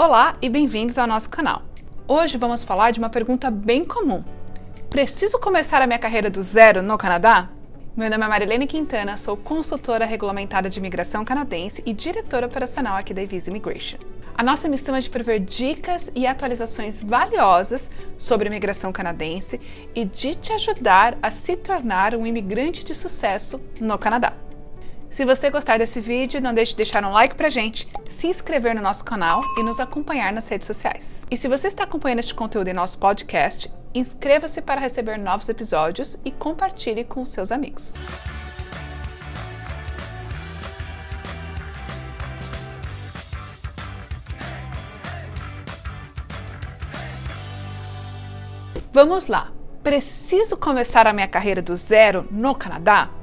[0.00, 1.60] Olá e bem-vindos ao nosso canal.
[2.06, 4.22] Hoje vamos falar de uma pergunta bem comum.
[4.88, 7.50] Preciso começar a minha carreira do zero no Canadá?
[7.96, 13.12] Meu nome é Marilene Quintana, sou consultora regulamentada de imigração canadense e diretora operacional aqui
[13.12, 13.98] da Visa Immigration.
[14.36, 19.60] A nossa missão é de prover dicas e atualizações valiosas sobre imigração canadense
[19.96, 24.32] e de te ajudar a se tornar um imigrante de sucesso no Canadá.
[25.10, 28.74] Se você gostar desse vídeo, não deixe de deixar um like pra gente, se inscrever
[28.74, 31.26] no nosso canal e nos acompanhar nas redes sociais.
[31.30, 36.18] E se você está acompanhando este conteúdo em nosso podcast, inscreva-se para receber novos episódios
[36.26, 37.94] e compartilhe com seus amigos.
[48.92, 49.50] Vamos lá.
[49.82, 53.17] Preciso começar a minha carreira do zero no Canadá?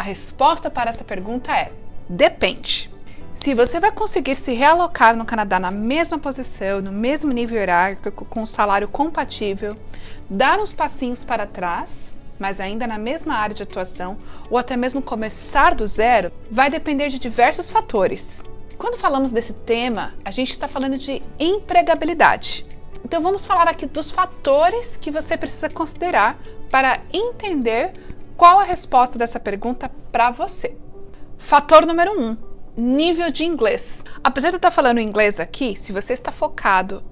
[0.00, 1.70] A resposta para essa pergunta é:
[2.08, 2.90] depende.
[3.34, 8.24] Se você vai conseguir se realocar no Canadá na mesma posição, no mesmo nível hierárquico,
[8.24, 9.76] com um salário compatível,
[10.28, 14.16] dar uns passinhos para trás, mas ainda na mesma área de atuação,
[14.48, 18.46] ou até mesmo começar do zero, vai depender de diversos fatores.
[18.78, 22.64] Quando falamos desse tema, a gente está falando de empregabilidade.
[23.04, 26.38] Então vamos falar aqui dos fatores que você precisa considerar
[26.70, 27.92] para entender
[28.40, 30.74] qual a resposta dessa pergunta para você?
[31.36, 32.36] Fator número 1: um,
[32.74, 34.06] nível de inglês.
[34.24, 37.04] Apesar de eu estar falando inglês aqui, se você está focado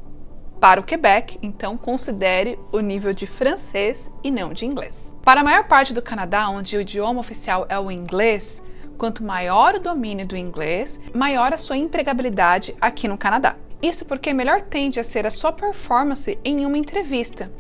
[0.59, 5.19] para o Quebec, então considere o nível de francês e não de inglês.
[5.23, 8.63] Para a maior parte do Canadá, onde o idioma oficial é o inglês,
[8.97, 13.55] quanto maior o domínio do inglês, maior a sua empregabilidade aqui no Canadá.
[13.83, 17.53] Isso porque melhor tende a ser a sua performance em uma entrevista,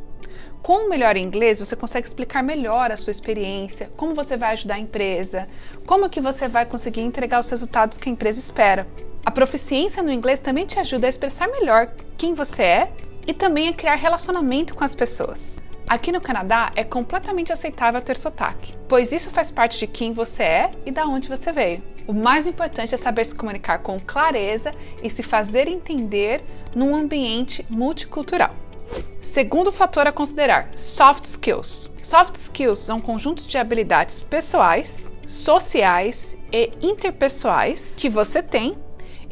[0.62, 4.75] com o melhor inglês, você consegue explicar melhor a sua experiência, como você vai ajudar
[4.75, 5.48] a empresa,
[5.87, 8.87] como que você vai conseguir entregar os resultados que a empresa espera.
[9.25, 12.92] A proficiência no inglês também te ajuda a expressar melhor quem você é
[13.27, 15.61] e também a criar relacionamento com as pessoas.
[15.89, 20.43] Aqui no Canadá é completamente aceitável ter sotaque, pois isso faz parte de quem você
[20.43, 21.83] é e da onde você veio.
[22.06, 26.43] O mais importante é saber se comunicar com clareza e se fazer entender
[26.75, 28.54] num ambiente multicultural.
[29.28, 31.91] Segundo fator a considerar: soft skills.
[32.03, 38.78] Soft skills são conjuntos de habilidades pessoais, sociais e interpessoais que você tem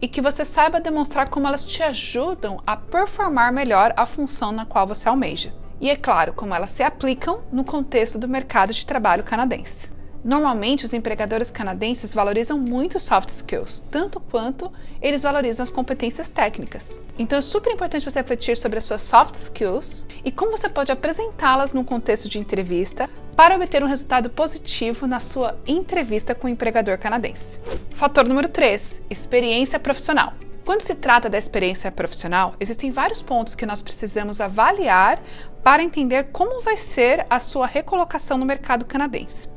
[0.00, 4.66] e que você saiba demonstrar como elas te ajudam a performar melhor a função na
[4.66, 5.54] qual você almeja.
[5.80, 9.95] E é claro, como elas se aplicam no contexto do mercado de trabalho canadense.
[10.26, 17.00] Normalmente, os empregadores canadenses valorizam muito soft skills, tanto quanto eles valorizam as competências técnicas.
[17.16, 20.90] Então, é super importante você refletir sobre as suas soft skills e como você pode
[20.90, 26.50] apresentá-las num contexto de entrevista para obter um resultado positivo na sua entrevista com o
[26.50, 27.60] empregador canadense.
[27.92, 30.32] Fator número 3: experiência profissional.
[30.64, 35.22] Quando se trata da experiência profissional, existem vários pontos que nós precisamos avaliar
[35.62, 39.54] para entender como vai ser a sua recolocação no mercado canadense.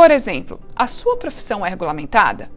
[0.00, 2.50] Por exemplo, a sua profissão é regulamentada?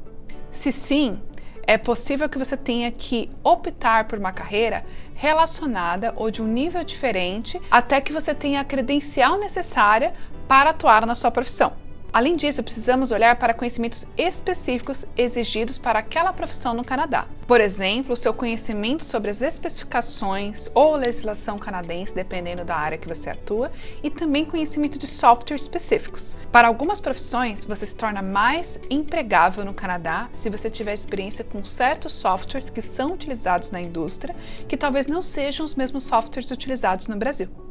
[0.49, 1.21] Se sim,
[1.67, 6.85] é possível que você tenha que optar por uma carreira relacionada ou de um nível
[6.85, 10.13] diferente até que você tenha a credencial necessária
[10.47, 11.82] para atuar na sua profissão.
[12.13, 17.27] Além disso, precisamos olhar para conhecimentos específicos exigidos para aquela profissão no Canadá.
[17.47, 23.31] Por exemplo, seu conhecimento sobre as especificações ou legislação canadense, dependendo da área que você
[23.31, 23.71] atua,
[24.03, 26.37] e também conhecimento de softwares específicos.
[26.51, 31.65] Para algumas profissões, você se torna mais empregável no Canadá se você tiver experiência com
[31.65, 34.35] certos softwares que são utilizados na indústria,
[34.67, 37.62] que talvez não sejam os mesmos softwares utilizados no Brasil.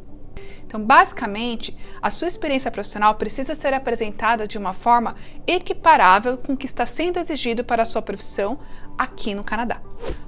[0.73, 5.15] Então, basicamente, a sua experiência profissional precisa ser apresentada de uma forma
[5.47, 8.59] equiparável com o que está sendo exigido para a sua profissão
[8.97, 9.83] aqui no Canadá.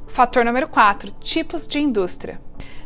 [0.07, 2.39] Fator número 4: tipos de indústria.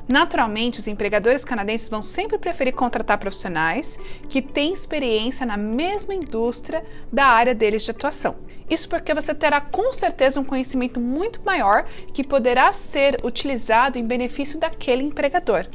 [0.06, 3.98] Naturalmente, os empregadores canadenses vão sempre preferir contratar profissionais
[4.28, 8.36] que têm experiência na mesma indústria da área deles de atuação.
[8.70, 14.06] Isso porque você terá com certeza um conhecimento muito maior que poderá ser utilizado em
[14.06, 15.66] benefício daquele empregador.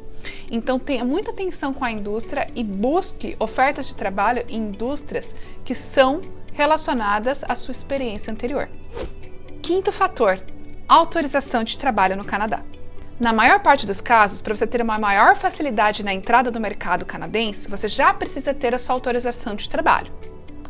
[0.49, 5.75] Então tenha muita atenção com a indústria e busque ofertas de trabalho em indústrias que
[5.75, 6.21] são
[6.53, 8.69] relacionadas à sua experiência anterior.
[9.61, 10.39] Quinto fator:
[10.87, 12.63] autorização de trabalho no Canadá.
[13.19, 17.05] Na maior parte dos casos, para você ter uma maior facilidade na entrada do mercado
[17.05, 20.11] canadense, você já precisa ter a sua autorização de trabalho.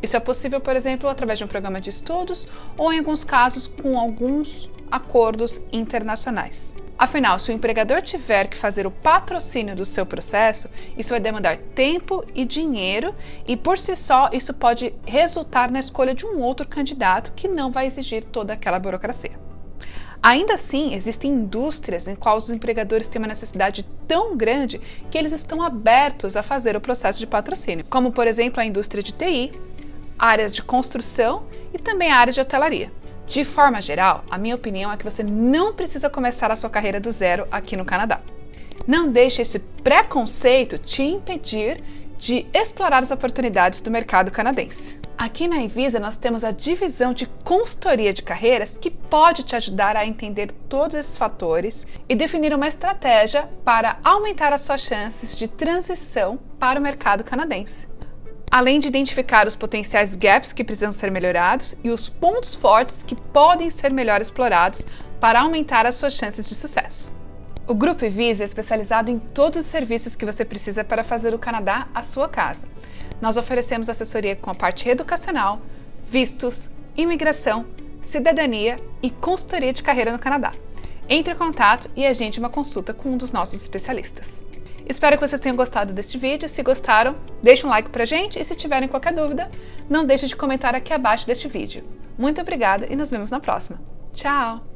[0.02, 2.48] Isso é possível, por exemplo, através de um programa de estudos
[2.78, 6.76] ou, em alguns casos, com alguns acordos internacionais.
[7.04, 11.58] Afinal, se o empregador tiver que fazer o patrocínio do seu processo, isso vai demandar
[11.58, 13.14] tempo e dinheiro,
[13.46, 17.70] e por si só isso pode resultar na escolha de um outro candidato que não
[17.70, 19.38] vai exigir toda aquela burocracia.
[20.22, 24.80] Ainda assim, existem indústrias em quais os empregadores têm uma necessidade tão grande
[25.12, 29.04] que eles estão abertos a fazer o processo de patrocínio, como por exemplo a indústria
[29.04, 29.52] de TI,
[30.18, 33.03] áreas de construção e também a área de hotelaria.
[33.34, 37.00] De forma geral, a minha opinião é que você não precisa começar a sua carreira
[37.00, 38.22] do zero aqui no Canadá.
[38.86, 41.82] Não deixe esse preconceito te impedir
[42.20, 45.00] de explorar as oportunidades do mercado canadense.
[45.18, 49.98] Aqui na Invisa nós temos a divisão de consultoria de carreiras que pode te ajudar
[49.98, 55.48] a entender todos esses fatores e definir uma estratégia para aumentar as suas chances de
[55.48, 58.03] transição para o mercado canadense.
[58.54, 63.16] Além de identificar os potenciais gaps que precisam ser melhorados e os pontos fortes que
[63.16, 64.86] podem ser melhor explorados
[65.20, 67.16] para aumentar as suas chances de sucesso.
[67.68, 71.40] O Grupo Visa é especializado em todos os serviços que você precisa para fazer o
[71.40, 72.68] Canadá a sua casa.
[73.20, 75.60] Nós oferecemos assessoria com a parte educacional,
[76.08, 77.66] vistos, imigração,
[78.04, 80.54] cidadania e consultoria de carreira no Canadá.
[81.10, 84.46] Entre em contato e agende uma consulta com um dos nossos especialistas.
[84.88, 86.50] Espero que vocês tenham gostado deste vídeo.
[86.50, 89.50] Se gostaram, deixe um like pra gente e se tiverem qualquer dúvida,
[89.90, 91.84] não deixe de comentar aqui abaixo deste vídeo.
[92.18, 93.82] Muito obrigada e nos vemos na próxima.
[94.14, 94.73] Tchau!